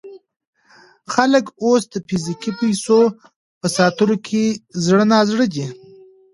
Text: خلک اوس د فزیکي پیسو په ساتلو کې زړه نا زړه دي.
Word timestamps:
خلک 1.13 1.45
اوس 1.63 1.83
د 1.93 1.95
فزیکي 2.07 2.51
پیسو 2.59 2.99
په 3.59 3.67
ساتلو 3.77 4.15
کې 4.27 4.43
زړه 4.85 5.03
نا 5.11 5.19
زړه 5.29 5.45
دي. 5.53 5.65